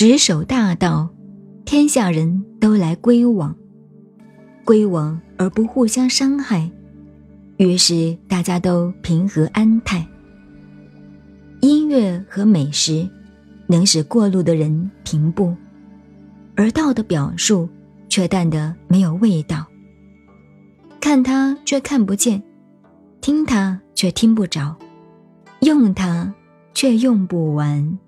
[0.00, 1.10] 执守大道，
[1.66, 3.54] 天下人都来归往，
[4.64, 6.70] 归往而不互相伤害，
[7.58, 10.08] 于是大家都平和安泰。
[11.60, 13.06] 音乐和美食
[13.66, 15.54] 能使过路的人平步，
[16.56, 17.68] 而道的表述
[18.08, 19.66] 却淡得没有味道。
[20.98, 22.42] 看它却看不见，
[23.20, 24.74] 听它却听不着，
[25.60, 26.32] 用它
[26.72, 27.98] 却用不完。